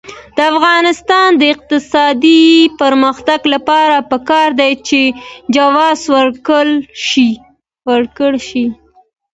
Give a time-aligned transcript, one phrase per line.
[0.35, 2.43] د افغانستان د اقتصادي
[2.81, 5.01] پرمختګ لپاره پکار ده چې
[5.55, 6.69] جواز ورکول
[8.49, 8.65] شي.